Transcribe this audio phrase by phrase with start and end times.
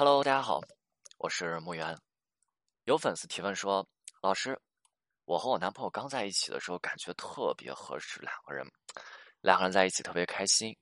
[0.00, 0.62] Hello，大家好，
[1.18, 1.94] 我是木源。
[2.84, 3.86] 有粉丝提问说
[4.22, 4.58] ：“老师，
[5.26, 8.66] 我和我男朋友刚在一起的时候，感觉特别合适，两个人，
[9.42, 10.74] 两个人在一起特别开心。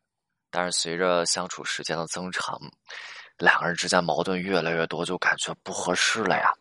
[0.52, 2.56] 但是随着相处时间的增长，
[3.38, 6.52] 两个人之间矛盾越来越多，就感觉不合适了呀。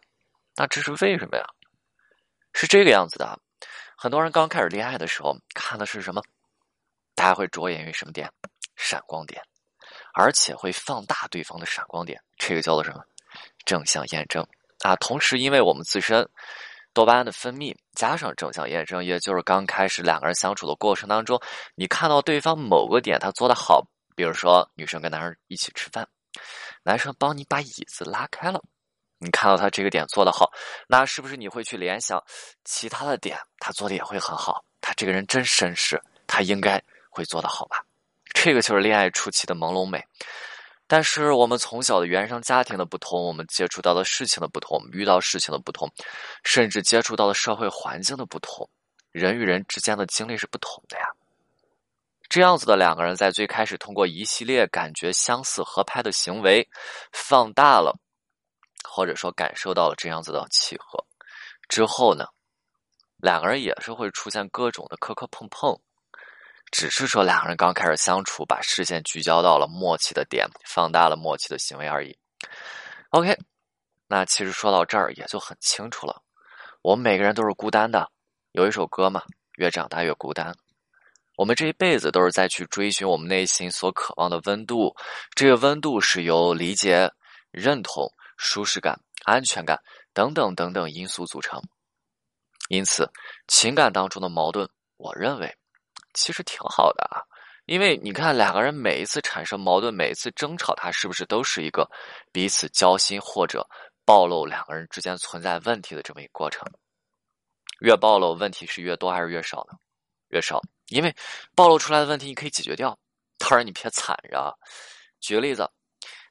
[0.55, 1.45] 那这是为什么呀？
[2.53, 3.39] 是这个样子的。
[3.95, 6.23] 很多人刚开始恋爱的时候，看的是什么？
[7.13, 8.27] 大家会着眼于什么点？
[8.75, 9.39] 闪光点。”
[10.20, 13.04] 而且会放大对方的闪光点，这个叫做什么？
[13.65, 14.43] 正向验证
[14.82, 14.96] 啊！
[14.96, 16.28] 同时，因为我们自身
[16.91, 21.39] 多巴胺的分泌，加上正向验证，也就是刚开始两个人相处的过程当中，
[21.75, 26.07] 你看到对方某个点他做的好，比如说女生跟男生一起吃饭，
[26.82, 28.60] 男生帮你把椅子拉开了，
[29.19, 30.52] 你看到他这个点做的好，
[30.88, 32.19] 那是不是你会去联想
[32.66, 34.66] 其他的点，他做的也会很好？
[34.81, 37.83] 他这个人真绅士，他应该会做得好吧？
[38.47, 40.02] 这个就是恋爱初期的朦胧美，
[40.88, 45.91] 但是我们从小的原生家庭的不同，我们接触到的事情的不同，遇到事情的不同，
[46.45, 48.66] 甚至接触到的社会环境的不同，
[49.11, 51.03] 人与人之间的经历是不同的呀。
[52.30, 56.66] 这样子的两个人在最开始通过一系列感觉相似合拍的行为，
[57.11, 57.99] 放大了，
[58.81, 61.03] 或者说感受到了这样子的契合
[61.67, 62.25] 之后呢，
[63.17, 65.77] 两个人也是会出现各种的磕磕碰碰。
[66.71, 72.17] 只是说两个人刚开始相处，把视线聚焦到了默契的点，放大了默契的行为而已。
[73.09, 73.37] OK，
[74.07, 76.21] 那其实说到这儿也就很清楚了。
[76.81, 78.09] 我们每个人都是孤单的，
[78.51, 79.23] 有一首歌嘛，
[79.55, 80.55] 越长大越孤单。
[81.35, 84.95] 我们这一辈子都是在去追寻我们内心所渴望的温度，
[85.35, 87.11] 这个温度是由理解、
[87.52, 89.79] 认同、舒适感、安全感
[90.13, 91.61] 等等等等因素组成。
[92.69, 93.09] 因此，
[93.47, 95.55] 情感当中的矛盾，我认为。
[96.17, 97.21] 其实挺好的啊，
[97.65, 101.89] 因为你看两个人每一次产生矛盾，每一次争吵，他是不是都是一个
[102.31, 103.65] 彼此交心或者
[104.03, 106.67] 暴露两个人之间存在问题的这么一个过程？
[107.79, 109.77] 越暴露问题是越多还是越少呢？
[110.30, 111.15] 越少，因为
[111.55, 112.97] 暴露出来的问题你可以解决掉。
[113.37, 114.58] 当然你别惨着。
[115.19, 115.69] 举个例子，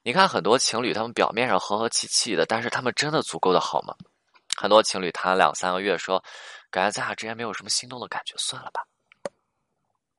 [0.03, 3.95] 你看很多情侣，他们表面上和和气气的，但是他们真的足够的好吗？
[4.57, 6.23] 很多情侣谈两三个月，说
[6.71, 8.83] 感觉咱俩之间没有什么心动的感觉，算了吧。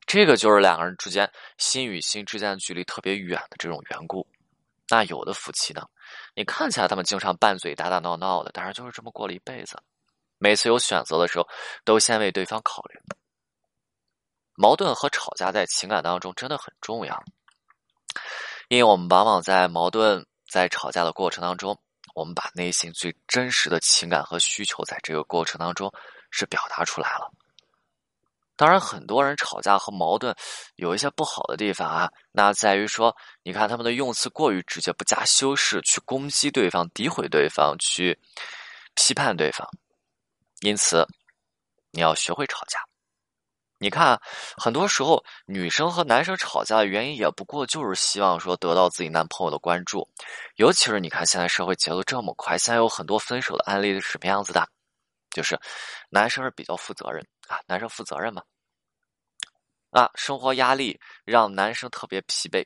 [0.07, 4.25] 这个就是两个人之间心与心之间的距离特别远的这种缘故。
[4.89, 5.85] 那有的夫妻呢，
[6.33, 9.77] 你看起来他们经常拌嘴、打打闹闹的，但是就是这么过了一辈子。
[10.37, 11.45] 每次有选择的时候，
[11.83, 12.99] 都先为对方考虑。
[14.55, 17.21] 矛盾和吵架在情感当中真的很重要，
[18.69, 21.77] 因为我们往往在矛盾、在吵架的过程当中，
[22.15, 25.93] 我们把内心最真实的情感和需求在这个过程当中
[26.31, 27.29] 是表达出来了。
[28.57, 30.35] 当然，很多人吵架和矛盾
[30.75, 38.19] 有一些不好的地方啊，那在于说，你看他们的用词过于直接，不加修饰，去攻击对方、诋毁对方、去
[38.95, 39.65] 批判对方。
[40.61, 41.05] 因此，
[41.91, 42.79] 你要学会吵架。
[43.77, 44.19] 你看，
[44.57, 50.09] 很多时候女生和男生吵架的原因，也不过就是希望说得到自己男朋友的关注。
[50.55, 54.67] 尤其是你看，现在社会节奏这么快，现在有很多分手的案例是什么样子的？
[55.31, 55.59] 就是
[56.09, 58.41] 男生是比较负责任啊，男生负责任嘛。
[59.91, 62.65] 啊，生活压力让男生特别疲惫，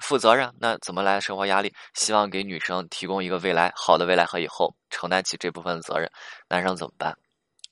[0.00, 1.74] 负责任那怎么来生活压力？
[1.94, 6.10] 希望给女生提供一个未来好的未来和以后承担起这部分责任，
[6.48, 7.16] 男生怎么办？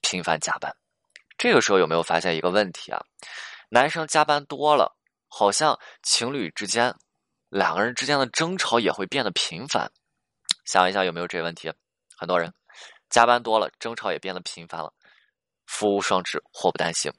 [0.03, 0.75] 频繁加班。
[1.39, 3.01] 这个时候有没有发现一个问题啊？
[3.71, 4.97] 男生加班多了，
[5.29, 6.95] 好像情侣之间
[7.49, 9.91] 两个人之间的争吵也会变得频繁。
[10.65, 11.73] 想一想有没有这个问题？
[12.19, 12.53] 很多人。
[13.11, 14.93] 加班多了，争吵也变得频繁了，
[15.67, 17.13] 福无双至，祸不单行。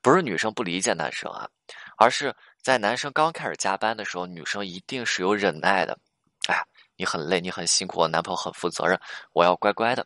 [0.00, 1.48] 不是女生不理解男生啊，
[1.96, 5.98] 而是在男生刚开始加班的时候，女生一定是有忍耐的。
[6.48, 6.62] 哎，
[6.96, 9.00] 你很累，你很辛苦，我男朋友很负责任，
[9.32, 10.04] 我要乖乖的。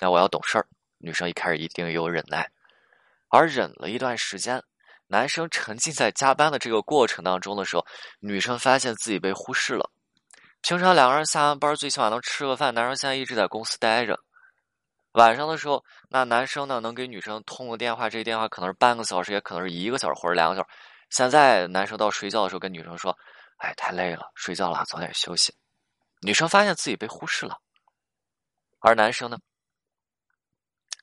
[0.00, 0.66] 那我要懂事儿。
[0.98, 2.48] 女生一开始一定有忍耐，
[3.28, 4.62] 而忍了一段时间，
[5.08, 7.84] 男生沉浸在加班的这个过程当中的时候，
[8.20, 9.90] 女生发现自己被忽视了。
[10.62, 14.18] 平常两个人下完班最起码能吃个饭，男生现在一直在公司待着。
[15.12, 20.68] 晚上的时候，那男生呢能给女生通个电话，这个电话可能是半个小时，也可能是一个小时或者两个小时。
[21.10, 23.14] 现在男生到睡觉的时候跟女生说
[23.58, 25.52] ：“哎，太累了，睡觉了，早点休息。”
[26.22, 27.58] 女生发现自己被忽视了，
[28.78, 29.36] 而男生呢，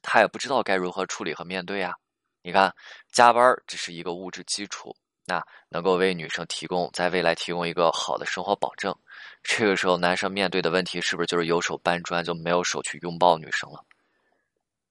[0.01, 1.93] 他也不知道该如何处理和面对啊。
[2.41, 2.73] 你看，
[3.11, 4.95] 加班只是一个物质基础。
[5.29, 8.95] 那能够为女生提供在未来提供一个好的生活保证，
[9.43, 13.85] 这个时候男生面对的问题是不是就是有手搬砖就没有手去拥抱女生了？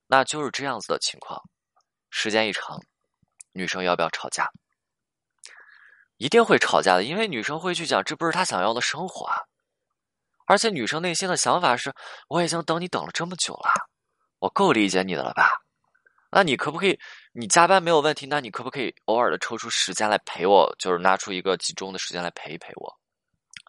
[0.06, 1.42] 那就是这样子的情况。
[2.08, 2.80] 时间一长，
[3.50, 4.48] 女生要不要吵架？
[6.18, 9.42] 一定会吵架的，因为女生会去讲这不是她想要的生活啊。
[10.46, 11.92] 而且女生内心的想法是：
[12.28, 13.88] 我已经等你等了这么久了，
[14.38, 15.48] 我够理解你的了吧？
[16.30, 17.00] 那你可不可以？
[17.40, 20.74] 你加班没有问题，那你可不可以偶尔的抽出时间来陪我？
[20.76, 22.92] 就是拿出一个集中的时间来陪一陪我，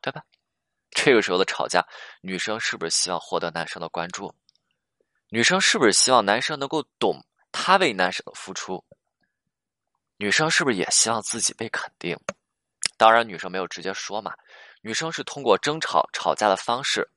[0.01, 0.23] 对吧？
[0.89, 1.85] 这个时候的吵架，
[2.21, 4.33] 女生是不是希望获得男生的关注？
[5.27, 8.83] 女生是不是希望男生能够懂她为男生的付出？
[10.17, 12.17] 女生是不是也希望自己被肯定？
[12.97, 14.33] 当然，女生没有直接说嘛，
[14.81, 17.07] 女生是通过争吵、吵架的方式，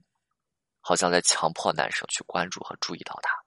[0.83, 3.43] 好像在强迫男生去关注和注意到她。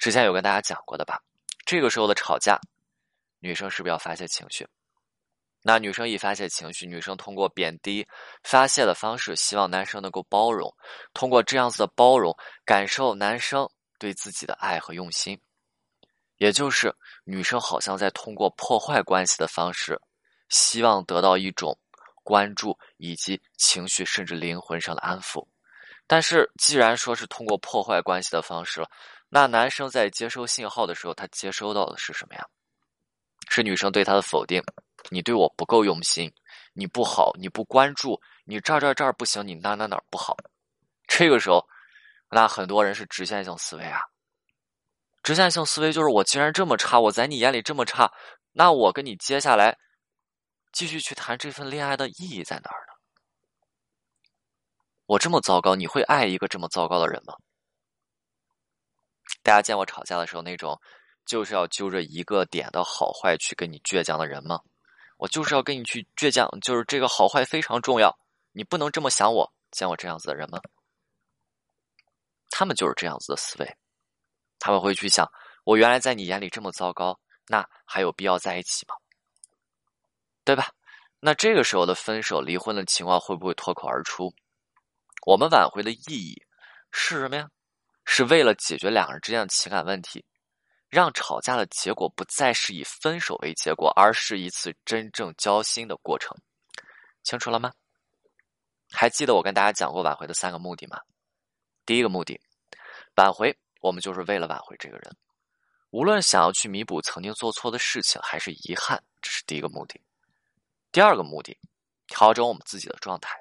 [0.00, 1.22] 之前有跟大家讲过的吧？
[1.68, 2.58] 这个时候的吵架，
[3.40, 4.66] 女生是不是要发泄情绪？
[5.60, 8.08] 那女生一发泄情绪，女生通过贬低、
[8.42, 10.74] 发泄的方式，希望男生能够包容，
[11.12, 12.34] 通过这样子的包容，
[12.64, 13.68] 感受男生
[13.98, 15.38] 对自己的爱和用心。
[16.38, 16.90] 也就是
[17.24, 20.00] 女生好像在通过破坏关系的方式，
[20.48, 21.78] 希望得到一种
[22.24, 25.46] 关注以及情绪甚至灵魂上的安抚。
[26.06, 28.90] 但是既然说是通过破坏关系的方式了。
[29.28, 32.44] 那男生在接收信号的时候，他接收到的是什么呀？
[33.50, 34.62] 是女生对他的否定，
[35.10, 36.32] 你对我不够用心，
[36.72, 40.36] 你不好，你不关注，你这儿这儿这儿不行，你哪哪哪不好。
[41.06, 41.66] 这个时候，
[42.30, 44.00] 那很多人是直线性思维啊。
[45.22, 48.10] 直线性思维就是我既然这么差，我在你眼里这么差，
[48.52, 49.76] 那我跟你接下来
[50.72, 52.92] 继续去谈这份恋爱的意义在哪儿呢？
[55.06, 57.34] 我这么糟糕，你会爱一个这么糟糕的人吗？
[59.42, 60.80] 大家见过吵架的时候那种，
[61.24, 64.60] 就是要揪着一个点的好坏去跟你倔强的人吗？
[65.16, 68.16] 我就是要跟你去倔强，就是这个好坏非常重要，
[68.52, 69.52] 你不能这么想我。
[69.70, 70.58] 见我这样子的人吗？
[72.50, 73.76] 他们就是这样子的思维，
[74.58, 75.30] 他们会去想：
[75.64, 78.94] 我原来在你眼里这么糟糕，那还有必要在一起吗？
[80.44, 80.70] 对吧？
[81.20, 84.32] 那这个时候的分手、离婚的情况会不会脱口而出？
[85.26, 86.42] 我们挽回的意义
[86.90, 87.50] 是什么呀？
[88.10, 90.24] 是为了解决两人之间的情感问题，
[90.88, 96.34] 让吵架的结果不再是以分手为结果，而是一次真正交心的过程。
[97.22, 97.70] 清楚了吗？
[98.90, 100.98] 还记得我跟大家讲过挽回的三个目的吗？
[101.84, 102.40] 第一个目的，
[103.16, 105.16] 挽回我们就是为了挽回这个人，
[105.90, 110.00] 无论想要去弥补曾经做错的事情，还是遗憾，这是第一个目的。
[110.90, 111.56] 第二个目的，
[112.06, 113.38] 调整我们自己的状态，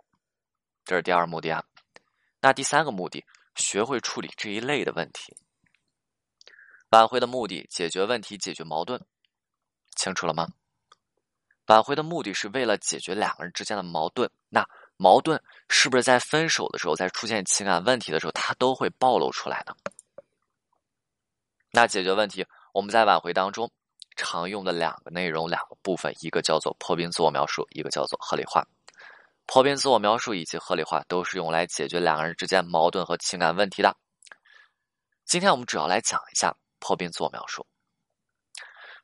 [0.84, 1.64] 这是第二目的啊。
[2.42, 3.26] 那第三个目的。
[3.58, 5.36] 学会处理这一类的问题，
[6.90, 9.04] 挽回的目的解决问题、解决矛盾，
[9.96, 10.48] 清楚了吗？
[11.66, 14.32] 挽回的目的是为了解决两个人之间的矛盾。
[14.48, 14.66] 那
[14.96, 19.76] 矛盾是不是在分手的时候，在出现情感问题的时候，它都会暴露出来呢？
[21.72, 23.70] 那解决问题，我们在挽回当中
[24.16, 28.66] 常用的两个内容、两个部分，一个叫做破冰自我描述，一个叫做合理化。
[29.48, 33.98] 破冰自我描述以及合理化都是用来解决两个人之间矛盾和情感问题的。
[35.26, 37.66] 今天我们主要来讲一下破冰自我描述。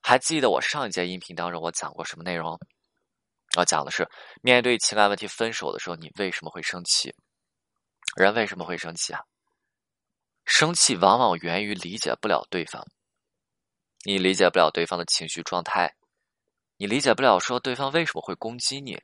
[0.02, 2.60] 还记得我上一节音频当中我讲过什么内容？
[3.58, 4.08] 我讲的是
[4.42, 7.16] 面对情感问题分手的时候，你为什么会生气？
[8.18, 9.22] 人为什么会生气啊？
[10.44, 12.86] 生气往往源于理解不了对方，
[14.04, 15.96] 你理解不了对方的情绪状态，
[16.76, 19.02] 你理解不了说对方为什么会攻击你。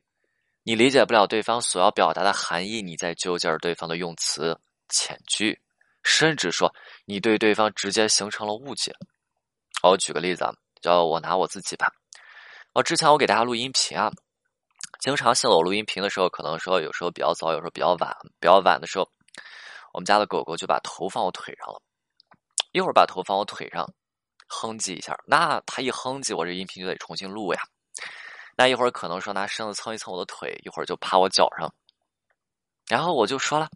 [0.69, 4.55] 你理解不了对方所要表达的含义，你在纠结对方的用词
[4.87, 5.59] 遣句，
[6.03, 6.71] 甚至说
[7.05, 8.93] 你对对方直接形成了误解。
[9.81, 11.91] 我举个例子啊，叫我拿我自己吧。
[12.73, 14.11] 我之前我给大家录音频啊，
[14.99, 18.15] 经常性的我录音频的时候，可能说有时候比较早，有时候比较晚。
[18.39, 19.09] 比较晚的时候，
[19.91, 21.81] 我们家的狗狗就把头放我腿上了，
[22.73, 23.91] 一会儿把头放我腿上，
[24.45, 27.59] 哼唧一下，那它一哼唧，我这音频就得重新录呀。
[28.59, 31.73] 那一会儿可能说拿绳子蹭一蹭我的腿，一会儿就趴我脚上，
[32.89, 33.69] 然后我就说了，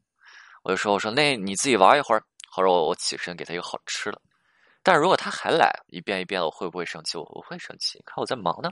[0.61, 2.21] 我就说我说那你自己玩一会儿，
[2.51, 4.21] 或者我我起身给他一个好吃的。
[4.81, 7.17] 但是如果他还来一遍一遍的，我会不会生气？
[7.17, 8.69] 我不会生气，看我在忙呢。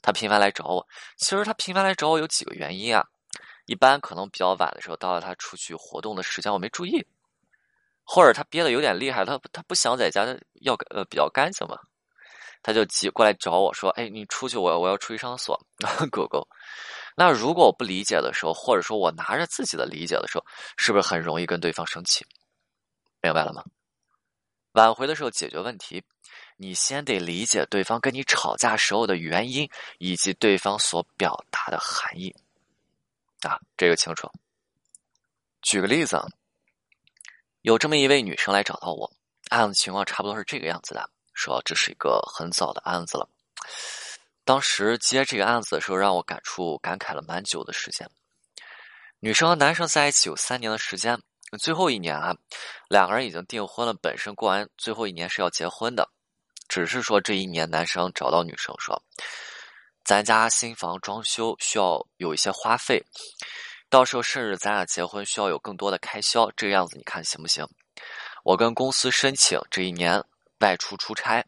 [0.00, 3.06] 他频繁来找我，其实他频繁来找我有几个原因啊。
[3.66, 7.06] 一般可能比较晚的时候，到了他出去活动的时间，我没注意，
[8.04, 10.24] 或者他憋的有点厉害，他他不想在家
[10.62, 11.78] 要呃比较干净嘛。
[12.62, 15.66] 他就急过来找我说：“哎，你出去，我我要出去上厕所。”
[16.10, 16.46] 狗狗，
[17.16, 20.44] 那如果我不理解的时候，或者说我拿着自己的理解的时候，
[20.76, 22.26] 是不是很容易跟对方生气？
[23.22, 23.64] 明白了吗？
[24.72, 26.02] 挽回的时候解决问题，
[26.56, 32.34] 你先得理解对方跟你吵架时候的原因，以及对方所表达的含义。
[33.40, 34.30] 啊，这个清楚。
[35.62, 36.22] 举个例子，
[37.62, 39.10] 有这么一位女生来找到我，
[39.48, 41.10] 案子情况差不多是这个样子的。
[41.32, 43.28] 说这是一个很早的案子了，
[44.44, 48.08] 当时接这个案子的时候，让我感触感慨了蛮久的时间。
[49.20, 51.20] 女生和男生在一起有三年的时间，
[51.58, 52.34] 最后一年啊，
[52.88, 53.92] 两个人已经订婚了。
[53.94, 56.08] 本身过完最后一年是要结婚的，
[56.68, 59.02] 只是说这一年男生找到女生说
[60.04, 63.04] ：“咱家新房装修需要有一些花费，
[63.90, 67.66] 到时候甚至咱俩结婚需要有更多的开销，这个样子你看行不行？”
[68.42, 70.24] 我跟公司申请这一年
[70.60, 71.44] 外出出差，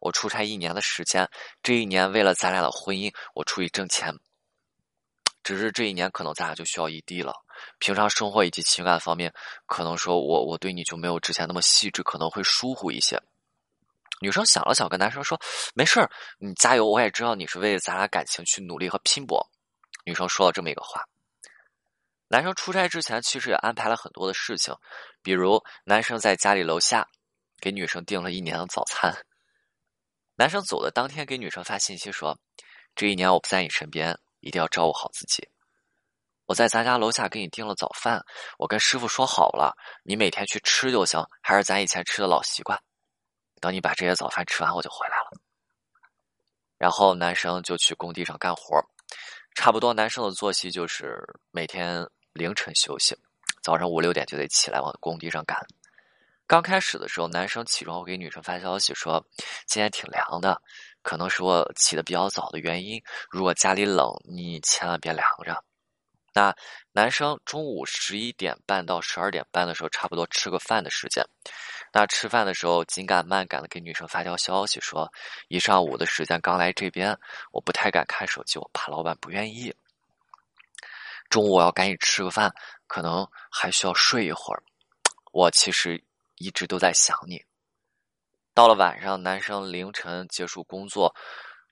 [0.00, 1.28] 我出差一年的时间，
[1.62, 4.14] 这一年为了咱俩的婚姻，我出去挣钱。
[5.42, 7.34] 只是这一年可能咱俩就需要异地了，
[7.78, 9.34] 平常生活以及情感方面，
[9.66, 13.20] 可能说我我对你就没有之前那么细致，可能会疏忽一些。
[14.20, 15.40] 女生想了想，跟男生说
[15.74, 19.44] ：“没事儿，你加油，我也知道你是为了咱俩感情去努力和拼搏。”
[20.06, 21.02] 女生说了这么一个话。
[22.28, 24.72] 男生出差之前其实也安排了很多的事情，
[25.24, 27.08] 比如男生在家里楼下
[27.62, 29.16] 给女生订了一年的早餐。
[30.34, 32.36] 男生走的当天给女生发信息说
[32.96, 35.48] ：“这一年我不在你身边。”一定要照顾好自己。
[36.46, 38.20] 我在咱家楼下给你订了早饭，
[38.58, 42.76] 我跟师傅说好了，你每天去吃就行，还是咱以前吃的老习惯。
[43.60, 45.40] 等你把这些早饭吃完，我就回来了。
[46.76, 48.84] 然后男生就去工地上干活，
[49.54, 53.16] 差不多男生的作息就是每天凌晨休息，
[53.62, 55.56] 早上五六点就得起来往工地上赶。
[56.46, 59.24] 刚开始的时候，男生起床会给女生发消息说
[59.66, 60.60] ：“今天挺凉的。”
[61.02, 63.02] 可能是我起的比较早的原因。
[63.28, 65.64] 如果家里冷，你千万别凉着。
[66.34, 66.54] 那
[66.92, 71.24] 男生中午十一点半到十二点半的时候，差不多吃个饭的时间。
[71.92, 75.12] 那吃饭的时候，紧赶慢赶的给女生发条消息说
[75.48, 77.18] ：“一上午的时间刚来这边，
[77.50, 79.74] 我不太敢看手机，我怕老板不愿意。
[81.28, 82.54] 中午我要赶紧吃个饭，
[82.86, 84.62] 可能还需要睡一会儿。
[85.32, 86.02] 我其实
[86.42, 87.42] 一直都在想你。”
[88.52, 91.14] 到了晚上，男生凌晨结束工作，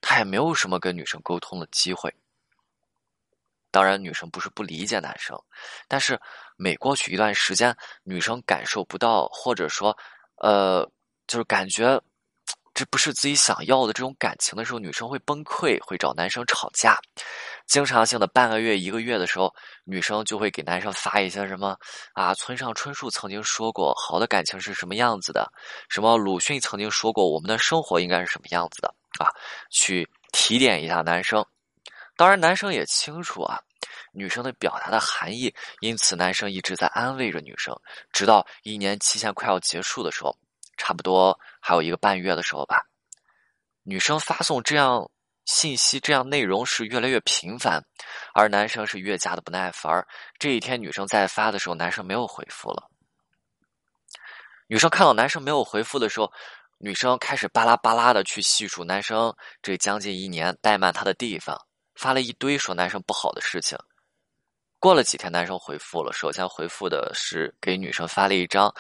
[0.01, 2.15] 他也没有什么跟女生沟通的机会。
[3.71, 5.39] 当然，女生不是不理解男生，
[5.87, 6.21] 但是
[6.57, 9.97] 每过去一段时间，女生感受不到，或者说，
[10.37, 10.91] 呃，
[11.27, 12.01] 就是感觉。
[12.73, 16.99] 这不是自己想要的这种感情的时候，女生会崩溃，会找男生吵架。
[17.67, 21.77] 经常性的半个月、一个月的时候，女生就会给男生发一些什么
[22.15, 25.53] 啊，村上春树曾经说过好的感情是什么样子的，
[25.89, 29.29] 什么鲁迅曾经说过我们的生活应该是什么样子的啊，
[29.71, 31.45] 去提点一下男生。
[32.17, 33.61] 当然，男生也清楚啊，
[34.13, 37.75] 女生的表达的含义，因此男生一直在安慰着女生，
[38.13, 40.37] 直到一年期限快要结束的时候。
[40.81, 42.83] 差不多还有一个半月的时候吧，
[43.83, 45.11] 女生发送这样
[45.45, 47.85] 信息、这样内容是越来越频繁，
[48.33, 50.07] 而男生是越加的不耐烦。
[50.39, 52.89] 这一天，女生在发的时候，男生没有回复了。
[54.69, 56.33] 女生看到男生没有回复的时候，
[56.79, 61.61] 女生开始巴拉巴拉的去细数男生这将近一年怠慢她的地方，
[61.95, 63.77] 发了一堆说男生不好的事情。
[64.79, 68.75] 过了几天，男生回复了，首先回复的是给女生发了一张。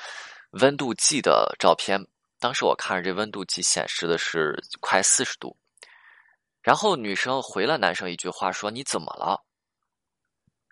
[0.50, 2.04] 温度计的照片，
[2.40, 5.56] 当时我看着这温度计显示的是快四十度，
[6.60, 9.44] 然后女生回了男生一句话说：“你怎么了？”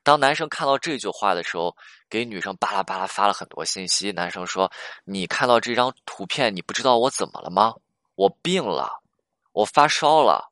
[0.03, 1.77] 当男生看到这句话的时候，
[2.11, 4.11] 给女生巴拉巴拉发了很多信息。
[4.11, 4.73] 男生说
[5.07, 7.75] ：“你看到这张图片，你不知道我怎么了吗？
[8.17, 9.03] 我病了，
[9.53, 10.51] 我发烧了，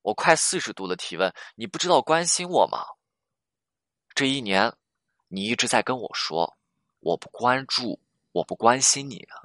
[0.00, 2.86] 我快四十度的体温，你不知道关心我吗？
[4.14, 4.72] 这一年，
[5.28, 6.56] 你一直在跟我说，
[7.00, 8.00] 我不关注。”
[8.36, 9.40] 我不关心你啊！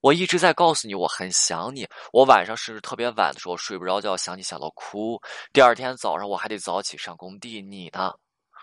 [0.00, 1.88] 我一直在告诉你我很想你。
[2.12, 5.20] 我晚上甚至特别晚的时候睡不着觉，想你想到哭。
[5.52, 7.60] 第二天早上我还得早起上工地。
[7.60, 8.14] 你呢？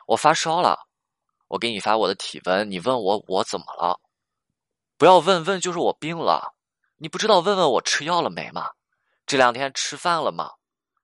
[0.07, 0.87] 我发烧了，
[1.49, 2.71] 我给你发我的体温。
[2.71, 3.99] 你问我我怎么了？
[4.97, 6.55] 不要问问，就是我病了。
[6.95, 8.69] 你不知道问问我吃药了没吗？
[9.25, 10.51] 这两天吃饭了吗？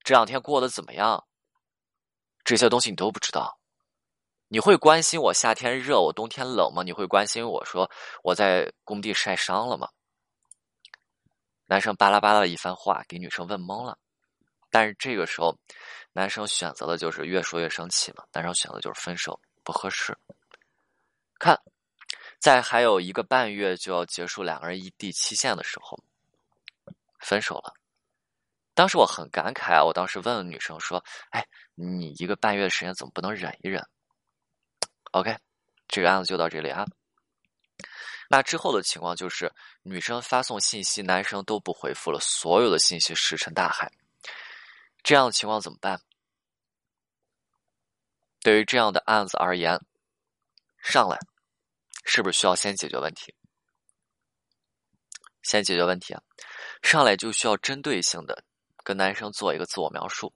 [0.01, 1.25] 这两天过得怎么样？
[2.45, 3.59] 这些东西你都不知道。
[4.47, 6.83] 你会关心我夏天热，我冬天冷吗？
[6.83, 7.89] 你会关心我说
[8.23, 9.89] 我在工地晒伤了吗？
[11.65, 13.97] 男生巴拉巴拉的一番话给女生问懵了，
[14.69, 15.57] 但是这个时候，
[16.13, 18.23] 男生选择的就是越说越生气嘛。
[18.31, 20.15] 男生选择就是分手，不合适。
[21.39, 21.59] 看，
[22.39, 25.97] 在还有一个半月就要结束两个人异地期限的时候，
[27.19, 27.73] 分手了。
[28.75, 33.83] 当时我很感慨啊，我当时问了女生说：“哎，你一个半月的时间怎么不能忍一忍？”
[35.15, 35.33] OK，
[35.87, 36.85] 这个案子就到这里啊。
[38.27, 39.49] 那之后的情况就是，
[39.81, 43.89] 女生发送信息，男生都不回复了，所有的信息石沉大海。
[45.03, 46.01] 这样的情况怎么办？
[48.41, 49.79] 对于这样的案子而言，
[50.83, 51.17] 上来
[52.03, 53.33] 是不是需要先解决问题？
[55.43, 56.21] 先解决问题啊，
[56.83, 58.43] 上来就需要针对性的
[58.85, 60.31] 跟男生做一个自我描述，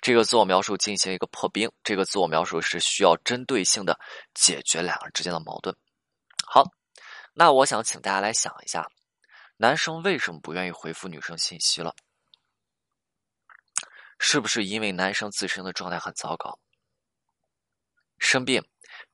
[0.00, 3.98] 这个自我描述进行一个破冰，这个自我描述是需要针对性的
[4.32, 5.76] 解决两个人之间的矛盾。
[6.46, 6.64] 好，
[7.34, 8.88] 那我想请大家来想一下，
[9.56, 11.92] 男生为什么不愿意回复女生信息了？
[14.20, 16.60] 是不是因为男生自身的状态很糟糕，
[18.18, 18.62] 生病，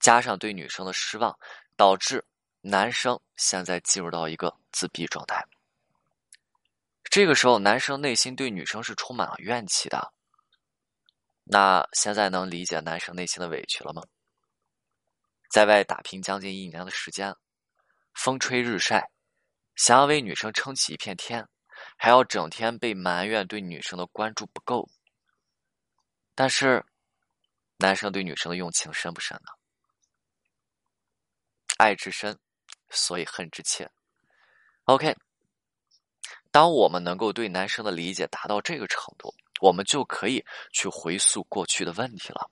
[0.00, 1.38] 加上对女生的失望，
[1.76, 2.26] 导致
[2.60, 5.45] 男生现在进入到一个自闭状态？
[7.16, 10.12] 这个时候，男生内心对女生是充满了怨气的。
[11.44, 14.02] 那现在能理解男生内心的委屈了吗？
[15.48, 17.34] 在外打拼将近一年的时间，
[18.12, 19.10] 风吹日晒，
[19.76, 21.48] 想要为女生撑起一片天，
[21.96, 24.86] 还要整天被埋怨对女生的关注不够。
[26.34, 26.84] 但是，
[27.78, 29.52] 男生对女生的用情深不深呢？
[31.78, 32.38] 爱之深，
[32.90, 33.90] 所以恨之切。
[34.84, 35.16] OK。
[36.50, 42.50] 当我们能够对男生的理解达到这个程度，我们就可以去回溯过去的问题了。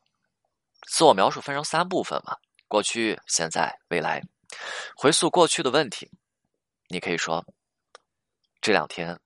[0.86, 2.36] 自我描述分成三部分嘛：
[2.68, 4.22] 过去、现在、未来。
[4.94, 6.10] 回溯过去的问题，
[6.88, 7.44] 你可以说：
[8.60, 9.18] 这两天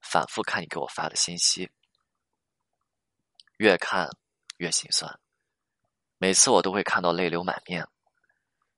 [0.00, 1.70] 反复看你给我发的信息，
[3.58, 4.08] 越看
[4.58, 5.18] 越心酸。
[6.18, 7.86] 每次我都会看到泪流满面，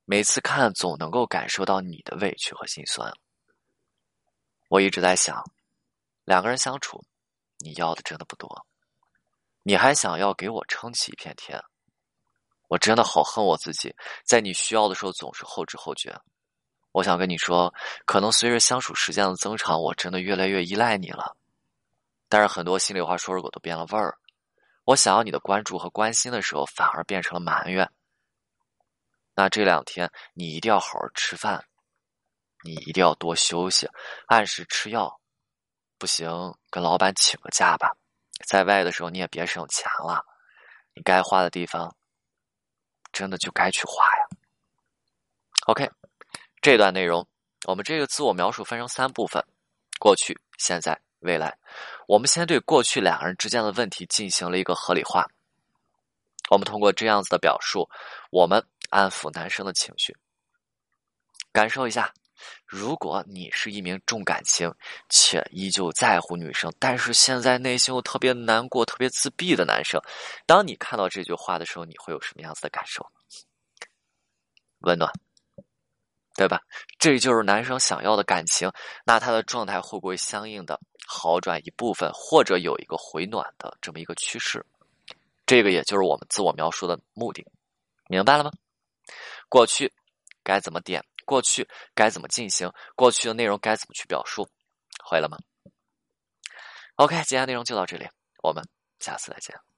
[0.05, 3.11] 每次看总能够感受到你的委屈和心酸。
[4.69, 5.43] 我一直在想，
[6.25, 7.03] 两个人相处，
[7.57, 8.65] 你要的真的不多，
[9.63, 11.59] 你还想要给我撑起一片天，
[12.67, 16.15] 我真的好恨我自己，在你需要的时候总是后知后觉。
[16.91, 17.73] 我想跟你说，
[18.05, 21.35] 可能随着相处时间的增长，我真的越来越依赖你了。
[22.27, 24.19] 但是很多心里话说出口都变了味儿，
[24.85, 27.91] 我想要你的关注和关心的时候，反而变成了埋怨。
[29.33, 31.65] 那这两天你一定要好好吃饭。
[32.63, 33.89] 你一定要多休息，
[34.27, 35.19] 按时吃药，
[35.97, 36.29] 不行
[36.69, 37.91] 跟老板请个假吧。
[38.45, 40.25] 在外的时候你也别省钱了，
[40.93, 41.95] 你该花的地方，
[43.11, 44.27] 真的就该去花呀。
[45.67, 45.89] OK，
[46.61, 47.25] 这段内容
[47.65, 49.43] 我们这个自我描述分成三部分：
[49.99, 51.57] 过去、现在、未来。
[52.07, 55.25] 我们先对过去两个人之间的问题进行了一个合理化。
[56.49, 57.87] 我们通过这样子的表述，
[58.31, 60.17] 我们安抚男生的情绪，
[61.51, 62.11] 感受一下。
[62.65, 64.73] 如果你是一名重感情
[65.09, 70.01] 且依旧在乎女生，但是现在内心又特别难过、特别自闭的男生，
[70.45, 73.05] 当你看到这句话的时候，你会有什么样子的感受？
[74.79, 75.11] 温暖，
[76.35, 76.61] 对吧？
[76.97, 78.71] 这就是男生想要的感情。
[79.03, 84.65] 那他的状态会不会相应的好转一部分，或者有一个回暖的这么一个趋势？
[85.45, 87.45] 这个也就是我们自我描述的目的，
[88.07, 88.51] 明白了吗？
[89.49, 89.91] 过去
[90.43, 91.03] 该怎么点？
[91.29, 92.67] 过去该怎么进行？
[92.95, 94.49] 过去的内容该怎么去表述？
[95.05, 95.37] 会了吗
[96.95, 98.09] ？OK，今天内容就到这里，
[98.41, 98.67] 我们
[98.99, 99.68] 下次再见。